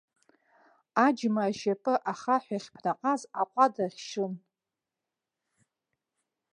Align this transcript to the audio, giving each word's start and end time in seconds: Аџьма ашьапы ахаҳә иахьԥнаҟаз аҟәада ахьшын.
Аџьма 1.05 1.41
ашьапы 1.49 1.93
ахаҳә 2.11 2.49
иахьԥнаҟаз 2.53 3.21
аҟәада 3.41 3.85
ахьшын. 3.87 4.33